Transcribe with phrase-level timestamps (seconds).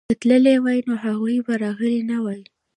[0.09, 2.41] که تللي وای نو هغوی به راغلي نه وای.